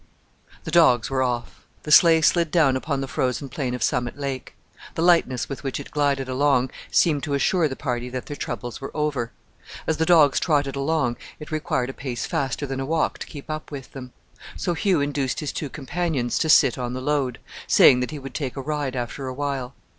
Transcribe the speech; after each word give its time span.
The 0.63 0.71
dogs 0.71 1.11
were 1.11 1.21
off. 1.21 1.63
The 1.83 1.91
sleigh 1.91 2.21
slid 2.21 2.49
down 2.49 2.75
upon 2.75 3.01
the 3.01 3.07
frozen 3.07 3.49
plain 3.49 3.75
of 3.75 3.83
Summit 3.83 4.17
Lake. 4.17 4.55
The 4.95 5.03
lightness 5.03 5.47
with 5.47 5.63
which 5.63 5.79
it 5.79 5.91
glided 5.91 6.27
along 6.27 6.71
seemed 6.89 7.21
to 7.21 7.35
assure 7.35 7.67
the 7.67 7.75
party 7.75 8.09
that 8.09 8.25
their 8.25 8.35
troubles 8.35 8.81
were 8.81 8.89
over. 8.97 9.31
As 9.85 9.97
the 9.97 10.05
dogs 10.07 10.39
trotted 10.39 10.75
along 10.75 11.17
it 11.39 11.51
required 11.51 11.91
a 11.91 11.93
pace 11.93 12.25
faster 12.25 12.65
than 12.65 12.79
a 12.79 12.85
walk 12.87 13.19
to 13.19 13.27
keep 13.27 13.47
up 13.47 13.69
with 13.69 13.91
them; 13.91 14.11
so 14.57 14.73
Hugh 14.73 15.01
induced 15.01 15.39
his 15.39 15.51
two 15.53 15.69
companions 15.69 16.39
to 16.39 16.49
sit 16.49 16.79
on 16.79 16.93
the 16.93 16.99
load, 16.99 17.37
saying 17.67 17.99
that 17.99 18.09
he 18.09 18.17
would 18.17 18.33
take 18.33 18.55
a 18.57 18.61
ride 18.61 18.95
after 18.95 19.27
a 19.27 19.33
while. 19.35 19.75